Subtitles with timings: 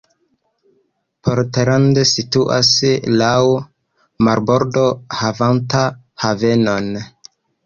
[1.27, 2.71] Portland situas
[3.23, 3.35] laŭ
[4.29, 4.87] marbordo
[5.19, 5.85] havanta
[6.27, 6.91] havenon.